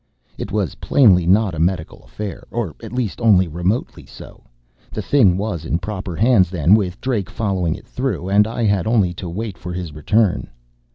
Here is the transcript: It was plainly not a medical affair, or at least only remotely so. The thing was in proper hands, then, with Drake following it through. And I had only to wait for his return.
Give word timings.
It 0.35 0.51
was 0.51 0.73
plainly 0.81 1.27
not 1.27 1.53
a 1.53 1.59
medical 1.59 2.01
affair, 2.03 2.47
or 2.49 2.73
at 2.81 2.91
least 2.91 3.21
only 3.21 3.47
remotely 3.47 4.07
so. 4.07 4.41
The 4.91 5.01
thing 5.03 5.37
was 5.37 5.63
in 5.63 5.77
proper 5.77 6.15
hands, 6.15 6.49
then, 6.49 6.73
with 6.73 6.99
Drake 6.99 7.29
following 7.29 7.75
it 7.75 7.85
through. 7.85 8.27
And 8.27 8.47
I 8.47 8.63
had 8.63 8.87
only 8.87 9.13
to 9.13 9.29
wait 9.29 9.59
for 9.59 9.73
his 9.73 9.93
return. 9.93 10.49